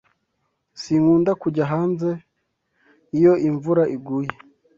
Sinkunda 0.81 1.31
kujya 1.41 1.63
hanze 1.71 2.09
iyo 3.17 3.33
imvura 3.47 3.83
iguye. 3.95 4.31